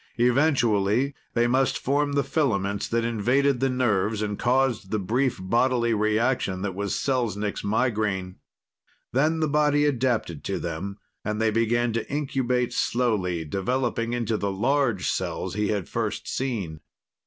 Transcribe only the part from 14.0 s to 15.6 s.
into the large cells